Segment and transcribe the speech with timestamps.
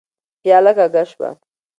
[0.41, 1.29] پياله کږه شوه.